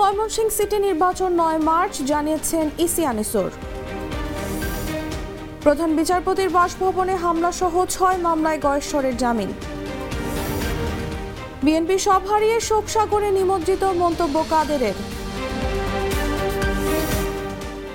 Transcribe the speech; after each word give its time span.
Mymensingh 0.00 0.50
city 0.56 0.78
নির্বাচন 0.86 1.30
নয় 1.42 1.58
March, 1.68 1.94
জানিয়েছেন 2.12 2.66
ইসি 2.84 3.02
আনিসুর। 3.10 3.50
প্রধান 5.64 5.90
বিচারপতির 5.98 6.50
বাসভবনে 6.56 7.14
হামলা 7.24 7.50
সহ 7.60 7.74
ছয় 7.94 8.18
মামলায় 8.26 8.60
গয়েশ্বরের 8.66 9.14
জামিন। 9.22 9.50
বিএনপি 11.64 11.96
সব 12.06 12.22
হারিয়ে 12.30 12.58
শোক 12.68 12.84
সাগরে 12.94 13.28
নিমজ্জিত 13.38 13.82
মন্তব্য 14.02 14.36
কাদেরের। 14.52 14.96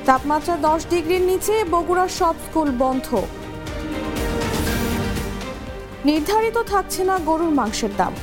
তাপমাত্রা 0.07 0.55
দশ 0.68 0.82
ডিগ্রির 0.94 1.23
নিচে 1.32 1.55
বগুড়ার 1.73 2.12
সব 2.20 2.36
স্কুল 2.46 2.70
বন্ধ। 2.84 3.07
নির্ধারিত 6.10 6.57
থাকছে 6.71 7.02
না 7.10 7.16
গরুর 7.30 7.54
মাংসের 7.60 7.94
দাম। 7.99 8.13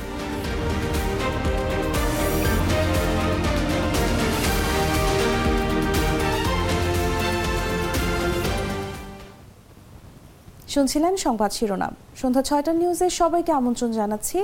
শুনছিলেন 10.73 11.13
সংবাদ 11.25 11.51
শিরোনাম। 11.57 11.93
সন্ধ্যা 12.19 12.43
ছয়টা 12.49 12.71
নিউজে 12.81 13.07
সবাইকে 13.19 13.51
আমন্ত্রণ 13.59 13.91
জানাচ্ছি। 13.99 14.39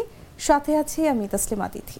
সাথে 0.48 0.72
আছি 0.81 1.00
আমি 1.13 1.26
তসলিমা 1.34 1.67
তিথি। 1.73 2.00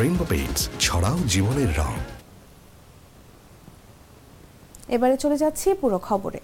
রেইনবো 0.00 0.24
পেইন্টস 0.32 0.62
ছড়াও 0.84 1.16
জীবনের 1.32 1.70
রং। 1.80 1.92
এবারে 4.96 5.16
চলে 5.22 5.36
যাচ্ছি 5.42 5.68
পুরো 5.80 5.98
খবরে। 6.08 6.40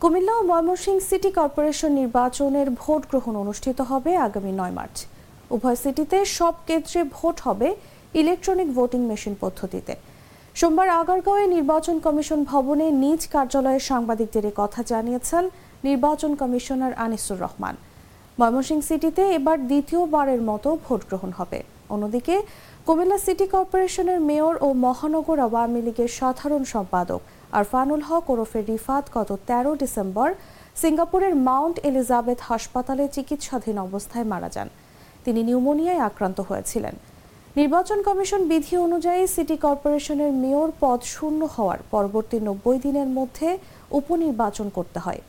কুমিল্লা 0.00 0.34
ও 0.40 0.42
ময়মনসিংহ 0.50 0.98
সিটি 1.08 1.30
কর্পোরেশন 1.38 1.90
নির্বাচনের 2.00 2.68
ভোট 2.80 3.02
গ্রহণ 3.10 3.34
অনুষ্ঠিত 3.44 3.78
হবে 3.90 4.10
আগামী 4.26 4.52
নয় 4.60 4.74
মার্চ। 4.78 4.96
উভয় 5.54 5.78
সিটিতে 5.82 6.18
সব 6.38 6.54
কেন্দ্রে 6.68 7.00
ভোট 7.16 7.36
হবে 7.48 7.68
ইলেকট্রনিক 8.20 8.68
ভোটিং 8.76 9.00
মেশিন 9.10 9.34
পদ্ধতিতে। 9.40 9.94
সোমবার 10.60 10.88
আগারগাঁওয়ে 11.00 11.46
নির্বাচন 11.46 11.96
কমিশন 12.06 12.40
ভবনে 12.50 12.86
নিজ 13.02 13.22
কার্যালয়ে 13.34 13.80
সাংবাদিকদের 13.90 14.46
কথা 14.60 14.80
জানিয়েছেন 14.92 15.44
নির্বাচন 15.88 16.30
কমিশনার 16.40 16.92
আনিসুর 17.04 17.38
রহমান। 17.44 17.74
ময়মনসিংহ 18.38 18.82
সিটিতে 18.88 19.22
এবার 19.38 19.56
দ্বিতীয়বারের 19.70 20.42
মতো 20.50 20.68
ভোট 20.84 21.00
গ্রহণ 21.08 21.30
হবে। 21.38 21.58
অন্যদিকে, 21.94 22.36
কুমিল্লা 22.86 23.18
সিটি 23.24 23.46
কর্পোরেশনের 23.54 24.20
মেয়র 24.28 24.54
ও 24.66 24.68
মহানগর 24.86 25.38
আওয়ামী 25.46 25.80
লীগের 25.86 26.10
সাধারণ 26.18 26.62
সম্পাদক 26.74 27.20
আরফানুল 27.58 28.02
হক 28.08 28.24
ওরফে 28.32 28.60
রিফাত 28.62 29.04
গত 29.16 29.30
তেরো 29.48 29.72
ডিসেম্বর 29.82 30.28
সিঙ্গাপুরের 30.82 31.34
মাউন্ট 31.48 31.76
এলিজাবেথ 31.88 32.38
হাসপাতালে 32.50 33.04
চিকিৎসাধীন 33.16 33.76
অবস্থায় 33.86 34.26
মারা 34.32 34.48
যান। 34.54 34.68
তিনি 35.24 35.40
নিউমোনিয়ায় 35.48 36.04
আক্রান্ত 36.08 36.38
হয়েছিলেন। 36.48 36.94
নির্বাচন 37.60 37.98
কমিশন 38.08 38.42
বিধি 38.50 38.74
অনুযায়ী 38.86 39.22
সিটি 39.34 39.56
কর্পোরেশনের 39.64 40.32
মেয়র 40.42 40.70
পদ 40.82 41.00
শূন্য 41.14 41.40
হওয়ার 41.54 41.80
পরবর্তী 41.92 42.38
নব্বই 42.46 42.78
দিনের 42.84 43.08
মধ্যে 43.18 43.48
উপনির্বাচন 43.98 44.66
করতে 44.76 44.98
হয়। 45.06 45.22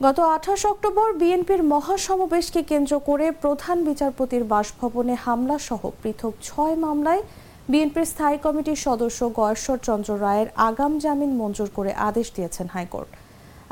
গত 0.00 0.18
আঠাশ 0.36 0.62
অক্টোবর 0.72 1.08
বিএনপির 1.20 1.62
মহাসমাবেশকে 1.72 2.60
কেন্দ্র 2.70 2.92
করে 3.08 3.26
প্রধান 3.42 3.76
বিচারপতির 3.88 4.44
বাসভবনে 4.52 5.14
হামলা 5.24 5.56
সহ 5.68 5.82
পৃথক 6.02 6.34
ছয় 6.48 6.76
মামলায় 6.84 7.22
বিএনপির 7.70 8.10
স্থায়ী 8.12 8.38
কমিটির 8.44 8.78
সদস্য 8.86 9.20
গয়েশ্বর 9.38 9.78
চন্দ্র 9.88 10.10
রায়ের 10.24 10.48
আগাম 10.68 10.92
জামিন 11.04 11.32
মঞ্জুর 11.40 11.70
করে 11.76 11.90
আদেশ 12.08 12.26
দিয়েছেন 12.36 12.68
হাইকোর্ট। 12.76 13.10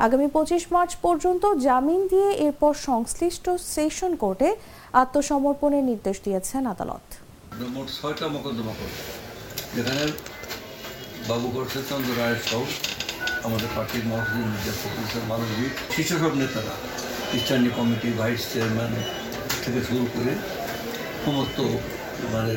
আগামী 0.03 0.27
পঁচিশ 0.35 0.63
মার্চ 0.75 0.91
পর্যন্ত 1.05 1.43
জামিন 1.67 2.01
দিয়ে 2.11 2.29
এরপর 2.45 2.71
সংশ্লিষ্ট 2.89 3.45
সেশন 3.73 4.11
কোর্টে 4.23 4.49
আত্মসমর্পণের 5.01 5.83
নির্দেশ 5.89 6.17
দিয়েছেন 6.25 6.63
আদালত। 6.73 7.05
মোট 7.75 7.87
ছয়টা 7.97 8.25
মোকদ্দমা 8.35 8.73
করবে। 8.79 8.99
যেখানে 9.75 10.03
বাবু 11.29 11.47
চন্দ্র 11.89 12.09
রায়ের 12.19 12.41
সহ 12.49 12.63
আমাদের 13.47 13.69
পার্টির 13.75 14.05
মহাসচিব 14.11 14.45
মির্জা 14.51 14.73
শীর্ষ 15.93 16.11
সব 16.21 16.33
নেতারা 16.41 16.73
স্ট্যান্ডিং 17.41 17.71
কমিটি 17.77 18.09
ভাইস 18.19 18.41
চেয়ারম্যান 18.51 18.91
থেকে 19.63 19.79
শুরু 19.89 20.05
করে 20.13 20.33
সমস্ত 21.25 21.57
মানে 22.33 22.53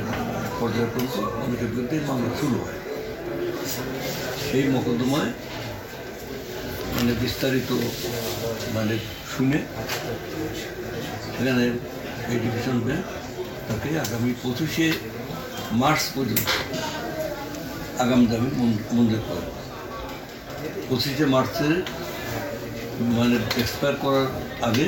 পর্যায়ে 0.61 0.91
পর্যন্ত 0.95 1.17
অনেকের 1.45 1.71
বিরুদ্ধে 1.73 1.97
মামলা 2.09 2.33
শুরু 2.41 2.57
হয়। 2.65 2.79
সেই 4.49 4.67
মোকদ্দমায় 4.75 5.31
মানে 6.99 7.15
বিস্তারিত 7.25 7.71
মানে 8.77 8.95
শুনে 9.33 9.59
সেখানে 11.35 11.65
এই 12.33 12.39
ডিভিশন 12.45 12.77
বেঞ্চ 12.87 13.07
তাকে 13.69 13.89
আগামী 14.05 14.31
পঁচিশে 14.43 14.87
মার্চ 15.83 16.03
পর্যন্ত 16.15 16.49
আগাম 18.03 18.21
জামিন 18.31 18.53
মঞ্জুর 18.97 19.23
করে। 19.29 19.45
পঁচিশে 20.89 21.25
মার্চের 21.35 21.75
মানে 23.19 23.37
এক্সপায়ার 23.63 23.97
করার 24.05 24.27
আগে 24.69 24.87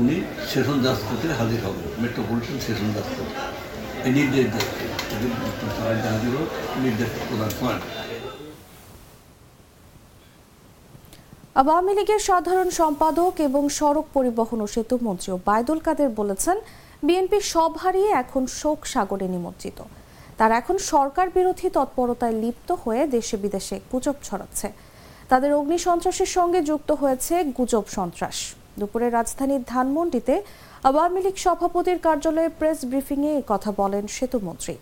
উনি 0.00 0.16
সেশন 0.50 0.76
জাজ 0.84 0.98
করতে 1.08 1.26
হাজির 1.40 1.60
হবেন 1.66 1.86
মেট্রোপলিটন 2.02 2.56
সেশন 2.66 2.88
জাজ 2.96 3.08
করতে 3.16 3.40
এই 4.06 4.12
নির্দেশ 4.18 4.46
দিচ্ছে 4.54 4.84
জাহাজেরও 6.04 6.42
নির্দেশ 6.84 7.10
প্রদান 7.28 7.52
করেন। 7.60 7.82
আওয়ামী 11.56 11.92
লীগের 11.98 12.22
সাধারণ 12.28 12.68
সম্পাদক 12.80 13.32
এবং 13.48 13.62
সড়ক 13.78 14.06
পরিবহন 14.16 14.58
ও 14.64 14.66
সেতু 14.74 14.94
মন্ত্রী 15.06 15.30
বায়দুল 15.48 15.80
কাদের 15.86 16.10
বলেছেন, 16.20 16.56
বিএনপি 17.06 17.38
সব 17.54 17.72
হারিয়ে 17.82 18.10
এখন 18.22 18.42
শোক 18.60 18.80
সাগরে 18.92 19.26
নিমজ্জিত। 19.34 19.78
তারা 20.38 20.54
এখন 20.60 20.76
সরকার 20.92 21.26
বিরোধী 21.36 21.68
তৎপরতায় 21.76 22.36
লিপ্ত 22.42 22.68
হয়ে 22.82 23.02
দেশে 23.16 23.36
বিদেশে 23.44 23.76
গুজব 23.90 24.16
ছড়াচ্ছে। 24.26 24.68
তাদের 25.30 25.50
অগ্নি 25.58 25.78
সন্ত্রাসের 25.86 26.30
সঙ্গে 26.36 26.60
যুক্ত 26.70 26.90
হয়েছে 27.02 27.34
গুজব 27.58 27.84
সন্ত্রাস। 27.96 28.36
দুপুরে 28.80 29.06
রাজধানীর 29.18 29.62
ধানমন্ডিতে 29.72 30.34
আওয়ামী 30.88 31.20
লীগ 31.24 31.36
সভাপতির 31.44 31.98
কার্যালয়ে 32.06 32.50
প্রেস 32.58 32.78
ব্রিফিংয়ে 32.90 33.34
কথা 33.52 33.70
বলেন 33.80 34.04
সেতুমন্ত্রী 34.18 34.74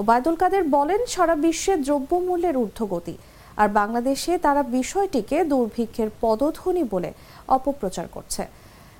ওবায়দুল 0.00 0.36
কাদের 0.42 0.64
বলেন, 0.76 1.00
সারা 1.14 1.34
বিশ্বে 1.44 1.74
দ্রব্যমূল্যের 1.86 2.56
ঊর্ধ্বগতি 2.62 3.14
আর 3.56 3.68
বাংলাদেশে 3.68 4.38
তারা 4.38 4.62
বিষয়টিকে 4.62 5.44
দুর্ভিক্ষের 5.44 6.08
পদধ্বনি 6.20 6.84
বলে 6.84 7.10
অপপ্রচার 7.48 8.06
করছে। 8.12 8.46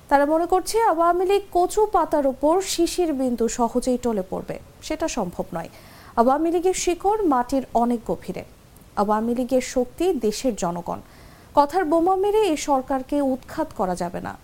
তারা 0.09 0.25
মনে 0.25 0.45
করছে 0.45 0.81
আওয়ামী 0.81 1.25
লীগ 1.25 1.43
কচু 1.51 1.81
পাতার 1.85 2.27
ওপর 2.27 2.61
শিশির 2.61 3.13
বিন্দু 3.13 3.47
সহজেই 3.47 3.97
টলে 4.01 4.23
পড়বে। 4.29 4.59
সেটা 4.81 5.07
সম্ভব 5.07 5.45
নয়। 5.53 5.69
আওয়ামী 6.15 6.49
লীগের 6.51 6.73
শিকড় 6.73 7.21
মাটির 7.23 7.63
অনেক 7.73 7.99
গভীরে। 8.07 8.43
আওয়ামী 8.95 9.33
লীগের 9.35 9.61
শক্তি 9.61 10.05
দেশের 10.13 10.55
জনগণ। 10.55 10.99
কথার 11.55 11.85
বোমা 11.85 12.15
মেরে 12.15 12.41
এই 12.51 12.57
সরকারকে 12.57 13.17
উৎখাত 13.21 13.67
করা 13.77 13.95
যাবে 13.95 14.21
না। 14.21 14.37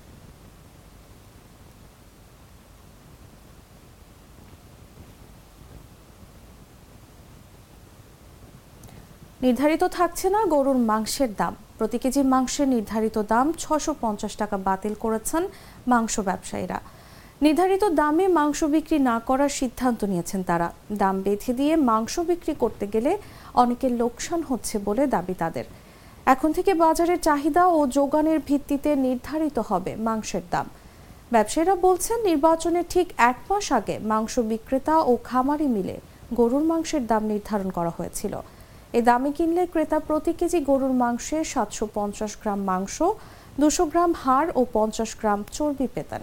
নির্ধারিত 9.45 9.83
থাকছে 9.97 10.27
না 10.35 10.41
গরুর 10.53 10.79
মাংসের 10.89 11.31
দাম। 11.41 11.53
প্রতি 11.77 11.97
কেজি 12.03 12.21
মাংসের 12.33 12.67
নির্ধারিত 12.75 13.17
দাম 13.31 13.47
ছশো 13.61 13.91
পঞ্চাশ 14.03 14.33
টাকা 14.41 14.57
বাতিল 14.67 14.93
করেছেন 15.03 15.43
মাংস 15.91 16.13
ব্যবসায়ীরা। 16.29 16.79
নির্ধারিত 17.45 17.84
দামে 17.99 18.25
মাংস 18.37 18.59
বিক্রি 18.73 18.97
না 19.09 19.16
করার 19.28 19.51
সিদ্ধান্ত 19.59 19.99
নিয়েছেন 20.11 20.41
তারা। 20.49 20.67
দাম 21.01 21.16
বেঁধে 21.25 21.51
দিয়ে 21.59 21.73
মাংস 21.90 22.13
বিক্রি 22.29 22.53
করতে 22.63 22.85
গেলে 22.93 23.11
অনেকের 23.63 23.93
লোকসান 24.01 24.40
হচ্ছে 24.49 24.75
বলে 24.87 25.03
দাবি 25.16 25.35
তাদের। 25.41 25.66
এখন 26.34 26.49
থেকে 26.57 26.72
বাজারের 26.84 27.19
চাহিদা 27.28 27.63
ও 27.78 27.79
যোগানের 27.97 28.39
ভিত্তিতে 28.47 28.89
নির্ধারিত 29.05 29.57
হবে 29.69 29.91
মাংসের 30.07 30.46
দাম। 30.53 30.67
ব্যবসায়ীরা 31.34 31.75
বলছেন 31.85 32.17
নির্বাচনের 32.29 32.85
ঠিক 32.93 33.07
এক 33.31 33.37
মাস 33.49 33.66
আগে 33.79 33.96
মাংস 34.11 34.34
বিক্রেতা 34.51 34.96
ও 35.09 35.11
খামারি 35.29 35.67
মিলে 35.75 35.96
গরুর 36.39 36.63
মাংসের 36.72 37.03
দাম 37.11 37.23
নির্ধারণ 37.31 37.69
করা 37.78 37.91
হয়েছিল। 37.99 38.35
এ 38.97 39.01
দামে 39.07 39.29
কিনলে 39.37 39.63
ক্রেতা 39.73 39.99
প্রতি 40.07 40.31
কেজি 40.40 40.59
গরুর 40.69 40.93
মাংসে 41.03 41.37
সাতশো 41.51 41.85
পঞ্চাশ 41.97 42.34
গ্রাম 42.41 42.59
মাংস, 42.69 42.95
দুশো 43.61 43.84
গ্রাম 43.91 44.11
হাড় 44.22 44.49
ও 44.59 44.61
পঞ্চাশ 44.78 45.11
গ্রাম 45.19 45.40
চর্বি 45.55 45.87
পেতেন। 45.95 46.22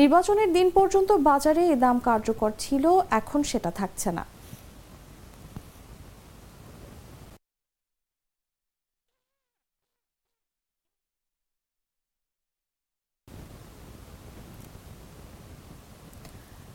নির্বাচনের 0.00 0.50
দিন 0.56 0.68
পর্যন্ত 0.76 1.10
বাজারে 1.28 1.62
এ 1.74 1.76
দাম 1.84 1.96
কার্যকর 2.08 2.50
ছিল, 2.64 2.84
এখন 3.20 3.40
সেটা 3.50 3.70
থাকছে 3.80 4.10
না। 4.18 4.24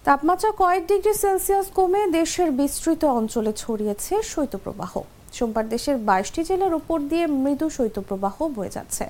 তাপমাত্রা 0.07 0.51
কয়েক 0.61 0.83
ডিগ্রি 0.91 1.13
সেলসিয়াস 1.23 1.67
কমে 1.77 2.01
দেশের 2.19 2.49
বিস্তৃত 2.59 3.01
অঞ্চলে 3.19 3.51
ছড়িয়েছে 3.61 4.13
শৈত্যপ্রবাহ। 4.31 4.93
সোমবার 5.37 5.65
দেশের 5.73 5.97
বাইশটি 6.07 6.41
জেলার 6.49 6.73
উপর 6.79 6.97
দিয়ে 7.11 7.25
মৃদু 7.43 7.67
শৈত্যপ্রবাহ 7.77 8.35
বয়ে 8.55 8.75
যাচ্ছে। 8.77 9.05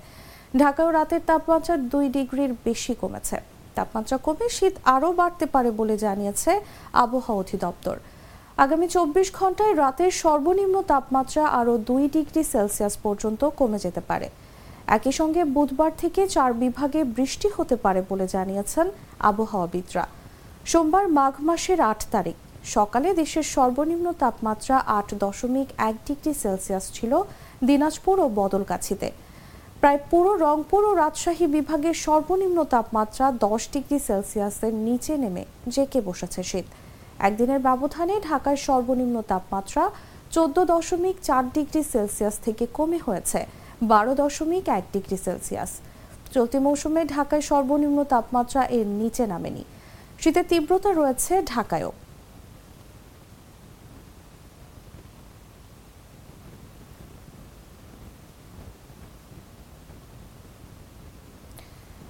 ঢাকাও 0.62 0.90
রাতের 0.98 1.22
তাপমাত্রা 1.30 1.76
দুই 1.94 2.06
ডিগ্রির 2.16 2.52
বেশি 2.68 2.94
কমেছে। 3.02 3.38
তাপমাত্রা 3.78 4.18
কমে 4.26 4.48
শীত 4.58 4.74
আরও 4.96 5.10
বাড়তে 5.20 5.46
পারে 5.54 5.70
বলে 5.80 5.96
জানিয়েছে 6.06 6.52
আবহাওয়া 7.04 7.42
অধিদপ্তর। 7.42 7.96
আগামী 8.64 8.88
চব্বিশ 8.96 9.28
ঘন্টায় 9.40 9.76
রাতের 9.84 10.12
সর্বনিম্ন 10.24 10.76
তাপমাত্রা 10.92 11.44
আরও 11.60 11.74
দুই 11.90 12.04
ডিগ্রি 12.16 12.42
সেলসিয়াস 12.54 12.96
পর্যন্ত 13.06 13.42
কমে 13.60 13.80
যেতে 13.86 14.02
পারে। 14.10 14.28
একই 14.98 15.14
সঙ্গে 15.20 15.42
বুধবার 15.56 15.92
থেকে 16.02 16.22
চার 16.36 16.52
বিভাগে 16.64 17.02
বৃষ্টি 17.18 17.48
হতে 17.56 17.76
পারে 17.84 18.02
বলে 18.10 18.26
জানিয়েছেন 18.36 18.86
আবহাওয়াবিদরা। 19.30 20.06
সোমবার 20.72 21.06
মাঘ 21.18 21.34
মাসের 21.48 21.80
আট 21.92 22.02
তারিখ 22.14 22.38
সকালে 22.74 23.10
দেশের 23.22 23.46
সর্বনিম্ন 23.56 24.08
তাপমাত্রা 24.24 24.76
আট 24.98 25.10
দশমিক 25.24 25.68
এক 25.90 25.96
ডিগ্রি 26.08 26.34
সেলসিয়াস 26.44 26.86
ছিল 26.98 27.14
দিনাজপুর 27.70 28.16
ও 28.26 28.28
বদলগাছিতে। 28.42 29.08
প্রায় 29.82 30.00
পুরো 30.12 30.32
রংপুর 30.46 30.82
ও 30.90 30.92
রাজশাহী 31.04 31.46
বিভাগের 31.56 31.96
সর্বনিম্ন 32.06 32.60
তাপমাত্রা 32.74 33.26
দশ 33.46 33.62
ডিগ্রি 33.74 33.98
সেলসিয়াসের 34.08 34.74
নিচে 34.88 35.14
নেমে 35.24 35.44
জেকে 35.74 36.00
বসেছে 36.08 36.42
শীত। 36.50 36.66
একদিনের 37.28 37.62
ব্যবধানে 37.68 38.16
ঢাকার 38.30 38.58
সর্বনিম্ন 38.68 39.18
তাপমাত্রা 39.32 39.84
চোদ্দ 40.36 40.58
দশমিক 40.74 41.16
চার 41.28 41.44
ডিগ্রি 41.56 41.82
সেলসিয়াস 41.94 42.36
থেকে 42.46 42.64
কমে 42.78 43.00
হয়েছে, 43.08 43.40
বারো 43.92 44.12
দশমিক 44.22 44.66
এক 44.78 44.84
ডিগ্রি 44.94 45.18
সেলসিয়াস। 45.26 45.72
চলতি 46.34 46.58
মৌসুমে 46.66 47.02
ঢাকায় 47.16 47.44
সর্বনিম্ন 47.50 48.00
তাপমাত্রা 48.14 48.62
এর 48.78 48.88
নিচে 49.02 49.24
নামেনি। 49.34 49.64
শীতের 50.22 50.46
তীব্রতা 50.50 50.90
রয়েছে 51.00 51.34
ঢাকায়ও। 51.54 51.92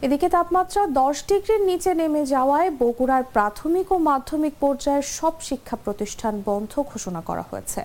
এদিকে 0.03 0.27
তাপমাত্রা 0.35 0.81
দশ 1.01 1.15
ডিগ্রির 1.29 1.61
নিচে 1.69 1.91
নেমে 1.99 2.21
যাওয়ায় 2.33 2.69
বগুড়ার 2.81 3.23
প্রাথমিক 3.35 3.87
ও 3.91 3.97
মাধ্যমিক 4.09 4.53
পর্যায়ের 4.63 5.05
সব 5.17 5.33
শিক্ষা 5.47 5.75
প্রতিষ্ঠান 5.85 6.33
বন্ধ 6.49 6.73
ঘোষণা 6.91 7.21
করা 7.29 7.43
হয়েছে। 7.51 7.81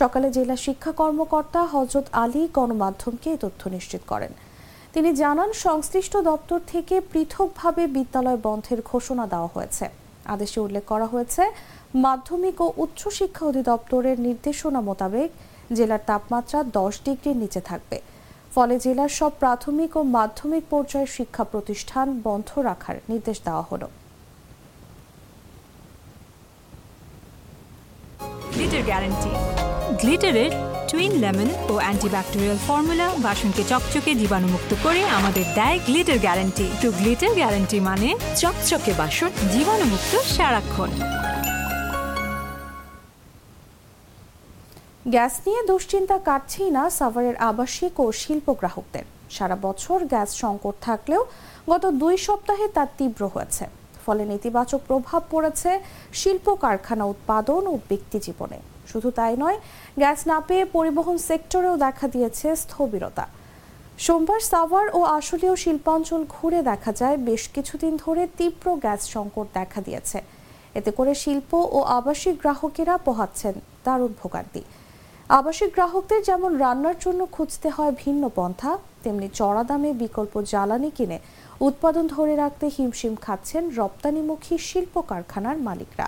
সকালে 0.00 0.28
জেলা 0.36 0.56
শিক্ষা 0.66 0.92
কর্মকর্তা 1.00 1.60
হজরত 1.74 2.06
আলী 2.22 2.42
গণমাধ্যমকে 2.56 3.28
এই 3.34 3.38
তথ্য 3.44 3.62
নিশ্চিত 3.76 4.02
করেন। 4.06 4.32
তিনি 4.94 5.10
জানান, 5.22 5.50
সংশ্লিষ্ট 5.66 6.14
দপ্তর 6.30 6.58
থেকে 6.72 6.96
পৃথকভাবে 7.12 7.82
বিদ্যালয় 7.96 8.40
বন্ধের 8.46 8.80
ঘোষণা 8.92 9.24
দেওয়া 9.32 9.50
হয়েছে। 9.54 9.84
আদেশে 10.34 10.58
উল্লেখ 10.66 10.84
করা 10.92 11.06
হয়েছে, 11.06 11.42
মাধ্যমিক 12.06 12.56
ও 12.60 12.66
উচ্চশিক্ষা 12.84 13.44
অধিদপ্তরের 13.50 14.16
নির্দেশনা 14.26 14.80
মোতাবেক 14.88 15.28
জেলার 15.76 16.02
তাপমাত্রা 16.10 16.58
দশ 16.78 16.94
ডিগ্রির 17.06 17.36
নিচে 17.42 17.60
থাকবে। 17.60 17.98
ফলে 18.58 18.76
জেলার 18.78 19.12
সব 19.18 19.32
প্রাথমিক 19.42 19.90
ও 19.96 20.02
মাধ্যমিক 20.16 20.64
পর্যায়ের 20.70 21.10
শিক্ষা 21.16 21.44
প্রতিষ্ঠান 21.44 22.06
বন্ধ 22.24 22.48
রাখার 22.58 22.96
নির্দেশ 23.08 23.38
দেওয়া 23.44 23.64
হলো। 23.70 23.86
গ্লিটার 28.52 28.82
গ্যারান্টি 28.82 29.30
গ্লিটারের 30.02 30.50
টুইন 30.90 31.12
লেমন 31.12 31.48
ও 31.70 31.74
অ্যান্টিব্যাকটেরিয়াল 31.74 32.58
ফর্মুলা 32.66 33.06
বাসনকে 33.18 33.62
চকচকে 33.64 34.12
জীবাণুমুক্ত 34.14 34.70
করে 34.82 35.00
আমাদের 35.18 35.46
দেয় 35.54 35.78
গ্লিটার 35.86 36.18
গ্যারান্টি 36.18 36.66
তো 36.82 36.86
গ্লিটার 36.90 37.32
গ্যারান্টি 37.34 37.78
মানে 37.80 38.08
চকচকে 38.36 38.92
বাসন 38.98 39.30
জীবাণুমুক্ত 39.52 40.12
সারাক্ষণ। 40.36 40.90
গ্যাস 45.14 45.34
নিয়ে 45.46 45.60
দুশ্চিন্তা 45.70 46.16
কাটছেই 46.28 46.70
না 46.76 46.84
সাভারের 46.98 47.36
আবাসিক 47.50 47.94
ও 48.04 48.06
শিল্প 48.22 48.46
গ্রাহকদের। 48.60 49.04
সারা 49.36 49.56
বছর 49.66 49.98
গ্যাস 50.12 50.30
সংকট 50.42 50.74
থাকলেও 50.86 51.22
গত 51.70 51.84
দুই 52.02 52.14
সপ্তাহে 52.26 52.66
তা 52.76 52.84
তীব্র 52.98 53.22
হয়েছে। 53.34 53.64
ফলে 54.04 54.22
নেতিবাচক 54.32 54.80
প্রভাব 54.88 55.22
পড়েছে 55.32 55.70
শিল্প, 56.20 56.46
কারখানা 56.64 57.04
উৎপাদন 57.12 57.62
ও 57.72 57.74
ব্যক্তি 57.90 58.18
জীবনে। 58.26 58.58
শুধু 58.90 59.08
তাই 59.18 59.34
নয়, 59.42 59.58
গ্যাস 60.00 60.20
না 60.30 60.38
পেয়ে 60.48 60.64
পরিবহন 60.76 61.16
সেক্টরেও 61.28 61.76
দেখা 61.86 62.06
দিয়েছে 62.14 62.46
স্থবিরতা। 62.64 63.24
সোমবার 64.04 64.40
সাভার 64.50 64.86
ও 64.98 65.00
আশুলীয় 65.18 65.54
শিল্পাঞ্চল 65.64 66.22
ঘুরে 66.34 66.60
দেখা 66.70 66.92
যায়, 67.00 67.16
বেশ 67.28 67.42
কিছুদিন 67.54 67.92
ধরে 68.04 68.22
তীব্র 68.38 68.66
গ্যাস 68.84 69.00
সংকট 69.14 69.46
দেখা 69.58 69.80
দিয়েছে। 69.86 70.18
এতে 70.78 70.90
করে 70.98 71.12
শিল্প 71.22 71.50
ও 71.76 71.78
আবাসিক 71.98 72.34
গ্রাহকেরা 72.42 72.94
পোহাচ্ছেন 73.06 73.54
দারুণ 73.84 74.12
ভোগান্তি। 74.22 74.62
আবাসিক 75.36 75.70
গ্রাহকদের 75.76 76.20
যেমন 76.28 76.50
রান্নার 76.64 76.96
জন্য 77.04 77.20
খুঁজতে 77.36 77.68
হয় 77.76 77.92
ভিন্ন 78.02 78.22
পন্থা, 78.36 78.72
তেমনি 79.02 79.28
চড়া 79.38 79.62
দামে 79.68 79.90
বিকল্প 80.02 80.34
জ্বালানি 80.52 80.90
কিনে 80.96 81.18
উৎপাদন 81.66 82.04
ধরে 82.14 82.34
রাখতে 82.42 82.66
হিমশিম 82.76 83.14
খাচ্ছেন 83.24 83.62
রপ্তানিমুখী 83.80 84.56
শিল্প 84.68 84.94
কারখানার 85.10 85.56
মালিকরা। 85.66 86.06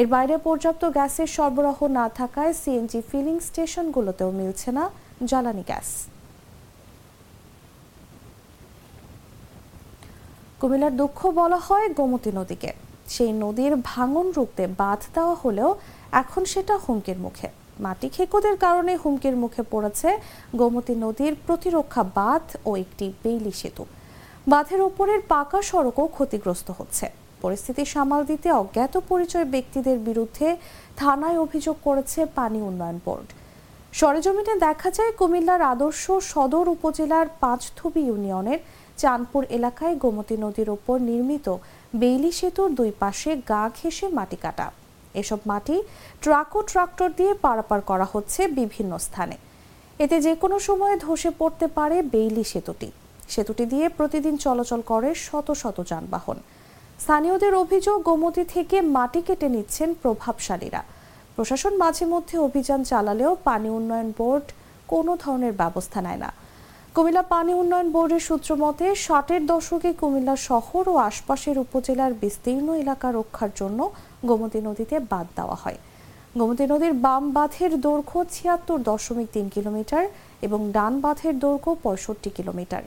এর 0.00 0.06
বাইরে 0.14 0.34
পর্যাপ্ত 0.46 0.82
গ্যাসের 0.96 1.28
সরবরাহ 1.36 1.78
না 1.98 2.06
থাকায় 2.18 2.52
সিএনজি 2.60 3.00
ফিলিং 3.10 3.36
স্টেশনগুলোতেও 3.48 4.30
মিলছে 4.40 4.70
না 4.76 4.84
জ্বালানি 5.30 5.64
গ্যাস। 5.70 5.88
কুমিল্লার 10.60 10.94
দুঃখ 11.00 11.18
বলা 11.40 11.58
হয় 11.66 11.86
গোমতী 11.98 12.30
নদীকে। 12.38 12.70
সেই 13.14 13.32
নদীর 13.44 13.72
ভাঙন 13.90 14.26
রুখতে 14.38 14.64
বাঁধ 14.80 15.00
দেওয়া 15.14 15.34
হলেও 15.42 15.70
এখন 16.22 16.42
সেটা 16.52 16.74
হুমকির 16.84 17.20
মুখে। 17.26 17.48
মাটি 17.84 18.08
খেকোদের 18.14 18.56
কারণে 18.64 18.92
হুমকির 19.02 19.36
মুখে 19.42 19.62
পড়েছে 19.72 20.08
গোমতী 20.60 20.94
নদীর 21.04 21.34
প্রতিরক্ষা 21.46 22.02
বাঁধ 22.18 22.46
ও 22.68 22.70
একটি 22.76 23.06
বেইলি 23.22 23.52
সেতু। 23.60 23.84
বাঁধের 24.48 24.80
ওপরের 24.88 25.20
পাকা 25.32 25.58
সড়কও 25.62 26.06
ক্ষতিগ্রস্ত 26.06 26.68
হচ্ছে। 26.78 27.06
পরিস্থিতি 27.42 27.82
সামাল 27.84 28.20
দিতে 28.30 28.48
অজ্ঞাত 28.52 28.94
পরিচয় 29.10 29.46
ব্যক্তিদের 29.54 29.98
বিরুদ্ধে 29.98 30.48
থানায় 30.96 31.38
অভিযোগ 31.44 31.76
করেছে 31.84 32.20
পানি 32.38 32.58
উন্নয়ন 32.68 32.98
বোর্ড। 33.04 33.28
সরেজমিনে 33.92 34.54
দেখা 34.66 34.90
যায়, 34.90 35.12
কুমিল্লার 35.18 35.62
আদর্শ 35.72 36.04
সদর 36.32 36.66
উপজেলার 36.68 37.26
পাঁচথুবি 37.42 38.02
ইউনিয়নের 38.08 38.60
চাঁদপুর 38.96 39.42
এলাকায় 39.50 39.94
গোমতী 40.02 40.36
নদীর 40.44 40.68
ওপর 40.70 40.96
নির্মিত 41.10 41.46
বেইলি 42.00 42.32
সেতুর 42.32 42.68
দুই 42.78 42.90
পাশে 43.02 43.30
গা 43.50 43.62
ঘেঁষে 43.78 44.06
মাটি 44.08 44.36
কাটা। 44.36 44.66
এসব 45.22 45.40
মাটি 45.50 45.76
ট্রাক 46.22 46.48
ও 46.56 46.60
ট্রাক্টর 46.70 47.08
দিয়ে 47.18 47.32
পারাপার 47.46 47.80
করা 47.90 48.06
হচ্ছে 48.12 48.40
বিভিন্ন 48.58 48.92
স্থানে। 49.06 49.36
এতে 49.98 50.16
যে 50.26 50.32
কোনো 50.42 50.56
সময় 50.68 50.96
ধসে 51.04 51.30
পড়তে 51.40 51.66
পারে 51.76 51.96
বেইলি 52.12 52.44
সেতুটি। 52.52 52.88
সেতুটি 53.28 53.64
দিয়ে 53.72 53.86
প্রতিদিন 53.98 54.34
চলাচল 54.36 54.80
করে 54.92 55.10
শত 55.26 55.48
শত 55.62 55.78
যানবাহন। 55.90 56.38
স্থানীয়দের 57.02 57.54
অভিযোগ, 57.54 57.96
গোমতী 58.08 58.44
থেকে 58.54 58.76
মাটি 58.96 59.20
কেটে 59.26 59.48
নিচ্ছেন 59.54 59.88
প্রভাবশালীরা। 60.02 60.82
প্রশাসন 61.36 61.72
মাঝে 61.82 62.04
মধ্যে 62.12 62.36
অভিযান 62.38 62.80
চালালেও 62.90 63.32
পানি 63.48 63.68
উন্নয়ন 63.78 64.08
বোর্ড 64.18 64.46
কোনো 64.92 65.12
ধরনের 65.22 65.52
ব্যবস্থা 65.52 66.00
নেয় 66.06 66.20
না। 66.24 66.30
কুমিল্লা 66.94 67.24
পানি 67.34 67.52
উন্নয়ন 67.62 67.88
বোর্ডের 67.94 68.22
সূত্র 68.28 68.50
মতে, 68.64 68.86
ষাটের 69.06 69.42
দশকে 69.52 69.90
কুমিল্লা 70.00 70.34
শহর 70.48 70.84
ও 70.92 70.94
আশপাশের 71.08 71.56
উপজেলার 71.64 72.12
বিস্তীর্ণ 72.22 72.68
এলাকা 72.74 73.08
রক্ষার 73.18 73.52
জন্য 73.56 73.80
গোমতী 74.30 74.60
নদীতে 74.68 74.96
বাঁধ 75.12 75.26
দেওয়া 75.38 75.56
হয়। 75.62 75.78
গোমতী 76.38 76.64
নদীর 76.72 76.94
বাম 77.04 77.24
বাঁধের 77.36 77.72
দৈর্ঘ্য 77.86 78.18
ছিয়াত্তর 78.34 78.78
দশমিক 78.90 79.28
তিন 79.34 79.46
কিলোমিটার 79.54 80.04
এবং 80.46 80.60
ডান 80.76 80.92
বাঁধের 81.04 81.34
দৈর্ঘ্য 81.44 81.70
পঁয়ষট্টি 81.84 82.30
কিলোমিটার। 82.38 82.84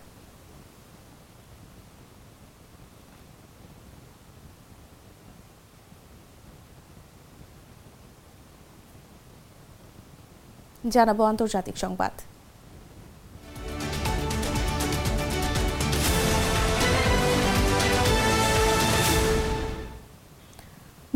জানাব 10.96 11.20
আন্তর্জাতিক 11.32 11.76
সংবাদ। 11.84 12.14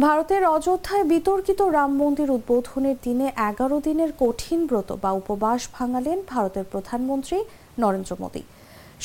ভারতের 0.06 0.44
অযোধ্যায় 0.56 1.06
বিতর্কিত 1.14 1.60
রাম 1.78 1.92
মন্দির 2.02 2.30
উদ্বোধনের 2.38 2.98
দিনে 3.06 3.28
এগারো 3.50 3.78
দিনের 3.88 4.12
কঠিন 4.22 4.60
ব্রত 4.70 4.90
বা 5.04 5.12
উপবাস 5.22 5.62
ভাঙালেন 5.76 6.18
ভারতের 6.32 6.66
প্রধানমন্ত্রী 6.72 7.38
নরেন্দ্র 7.82 8.14
মোদী। 8.22 8.44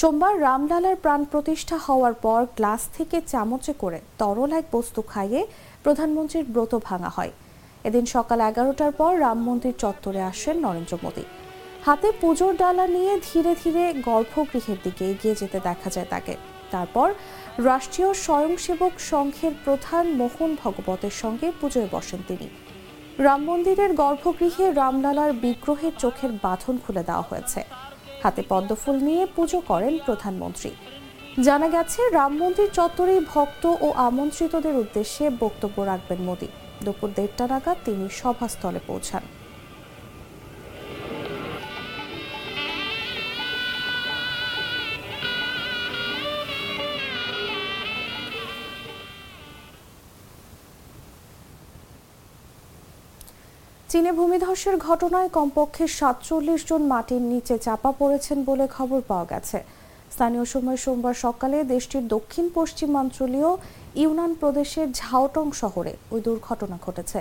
সোমবার 0.01 0.35
রামলালার 0.47 0.97
প্রাণ 1.05 1.21
প্রতিষ্ঠা 1.33 1.77
হওয়ার 1.87 2.15
পর 2.25 2.41
গ্লাস 2.59 2.83
থেকে 2.97 3.17
চামচে 3.33 3.73
করে 3.83 3.99
তরল 4.21 4.51
এক 4.61 4.67
বস্তু 4.77 5.01
খাইয়ে 5.11 5.41
প্রধানমন্ত্রীর 5.85 6.47
ব্রত 6.55 6.73
ভাঙা 6.89 7.11
হয়। 7.17 7.33
এদিন 7.89 8.05
সকাল 8.15 8.39
এগারোটার 8.51 8.93
পর 9.01 9.13
রাম 9.25 9.39
মন্দির 9.49 9.75
চত্বরে 9.83 10.21
আসেন 10.31 10.57
নরেন্দ্র 10.67 10.95
মোদী। 11.05 11.25
হাতে 11.87 12.09
পুজোর 12.21 12.53
ডালা 12.61 12.87
নিয়ে 12.97 13.13
ধীরে 13.29 13.53
ধীরে 13.63 13.83
গর্ভগৃহের 14.09 14.79
দিকে 14.85 15.05
এগিয়ে 15.13 15.35
যেতে 15.41 15.59
দেখা 15.69 15.89
যায় 15.95 16.09
তাকে। 16.15 16.35
তারপর 16.71 17.09
রাষ্ট্রীয় 17.59 18.15
স্বয়ংসেবক 18.15 18.93
সংঘের 19.13 19.53
প্রধান 19.65 20.05
মোহন 20.07 20.57
ভগবতের 20.65 21.11
সঙ্গে 21.11 21.53
পুজোয় 21.61 21.89
বসেন 21.91 22.21
তিনি। 22.29 22.49
রাম 23.19 23.43
মন্দিরের 23.45 23.95
গর্ভগৃহে 23.95 24.73
রামলালার 24.73 25.33
বিগ্রহের 25.33 25.93
চোখের 25.99 26.33
বাঁধন 26.43 26.79
খুলে 26.87 27.03
দেওয়া 27.03 27.23
হয়েছে। 27.23 27.65
হাতে 28.23 28.43
পদ্মফুল 28.49 28.97
নিয়ে 28.97 29.27
পুজো 29.37 29.61
করেন 29.61 29.99
প্রধানমন্ত্রী। 30.07 30.71
জানা 31.43 31.69
গেছে, 31.69 32.11
রাম 32.11 32.33
মন্দির 32.37 32.69
চত্বরে 32.73 33.21
ভক্ত 33.35 33.65
ও 33.81 33.93
আমন্ত্রিতদের 33.97 34.77
উদ্দেশ্যে 34.77 35.31
বক্তব্য 35.41 35.83
রাখবেন 35.83 36.19
মোদী। 36.19 36.49
দুপুর 36.85 37.11
দেড়টা 37.17 37.47
নাগাদ 37.47 37.77
তিনি 37.85 38.09
সভাস্থলে 38.11 38.81
পৌঁছান। 38.87 39.23
চীনে 53.99 54.19
ভূমিধসের 54.21 54.77
ঘটনায় 54.89 55.31
কমপক্ষে 55.37 55.85
সাতচল্লিশ 55.99 56.61
জন 56.71 56.83
মাটির 56.93 57.23
নিচে 57.33 57.55
চাপা 57.67 57.91
পড়েছেন 58.01 58.39
বলে 58.49 58.67
খবর 58.77 59.01
পাওয়া 59.11 59.27
গেছে। 59.33 59.59
স্থানীয় 60.15 60.45
সময় 60.53 60.79
সোমবার 60.85 61.15
সকালে 61.25 61.59
দেশটির 61.75 62.05
দক্ষিণ 62.15 62.47
পশ্চিমাঞ্চলীয় 62.57 63.51
ইউনান 64.03 64.33
প্রদেশের 64.41 64.89
ঝাওটং 65.01 65.47
শহরে 65.61 65.93
ওই 66.13 66.21
দুর্ঘটনা 66.27 66.77
ঘটেছে। 66.87 67.21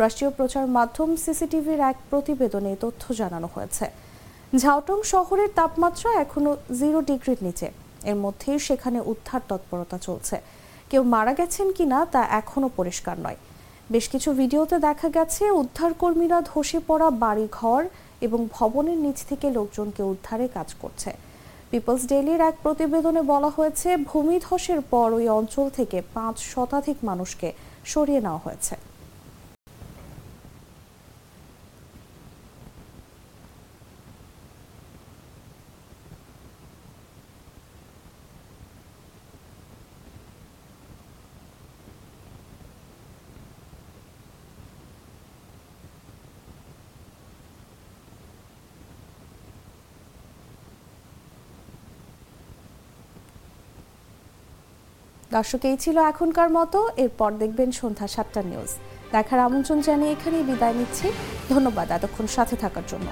রাষ্ট্রীয় 0.00 0.30
প্রচার 0.38 0.64
মাধ্যম 0.76 1.08
সিসিটিভির 1.24 1.80
এক 1.90 1.96
প্রতিবেদনে 2.10 2.72
তথ্য 2.84 3.02
জানানো 3.20 3.48
হয়েছে। 3.54 3.86
ঝাওটং 4.62 4.98
শহরের 5.12 5.50
তাপমাত্রা 5.58 6.10
এখনও 6.24 6.52
জিরো 6.80 6.98
ডিগ্রির 7.10 7.40
নিচে। 7.46 7.66
এর 8.10 8.16
মধ্যেই 8.24 8.58
সেখানে 8.68 8.98
উদ্ধার 9.12 9.42
তৎপরতা 9.50 9.98
চলছে। 10.06 10.36
কেউ 10.90 11.02
মারা 11.14 11.32
গেছেন 11.38 11.66
কিনা 11.76 11.98
তা 12.12 12.20
এখনও 12.40 12.68
পরিষ্কার 12.78 13.16
নয়। 13.26 13.38
বেশ 13.94 14.06
কিছু 14.12 14.30
ভিডিওতে 14.40 14.76
দেখা 14.88 15.08
গেছে, 15.16 15.42
উদ্ধারকর্মীরা 15.62 16.38
ধসে 16.50 16.78
পড়া 16.88 17.08
বাড়িঘর 17.24 17.82
এবং 18.26 18.40
ভবনের 18.56 18.98
নিচ 19.04 19.18
থেকে 19.30 19.46
লোকজনকে 19.58 20.02
উদ্ধারে 20.12 20.46
কাজ 20.56 20.68
করছে। 20.82 21.10
পিপলস 21.70 22.02
ডেইলির 22.10 22.40
এক 22.50 22.56
প্রতিবেদনে 22.64 23.22
বলা 23.32 23.50
হয়েছে 23.56 23.88
ভূমিধসের 24.10 24.80
পর 24.92 25.08
ওই 25.18 25.26
অঞ্চল 25.38 25.66
থেকে 25.78 25.98
পাঁচ 26.16 26.36
শতাধিক 26.52 26.98
মানুষকে 27.08 27.48
সরিয়ে 27.92 28.20
নেওয়া 28.26 28.44
হয়েছে। 28.46 28.74
দর্শক, 55.36 55.62
এই 55.70 55.76
ছিল 55.84 55.96
এখনকার 56.12 56.48
মতো। 56.58 56.78
এরপর 57.04 57.30
দেখবেন 57.42 57.70
সন্ধ্যা 57.80 58.06
সাতটা 58.14 58.40
নিউজ। 58.50 58.70
দেখার 59.14 59.40
আমন্ত্রণ 59.46 59.78
জানিয়ে 59.86 60.12
এখানেই 60.16 60.44
বিদায় 60.48 60.74
নিচ্ছি। 60.78 61.06
ধন্যবাদ 61.52 61.86
এতক্ষণ 61.96 62.26
সাথে 62.36 62.54
থাকার 62.62 62.86
জন্য। 62.92 63.08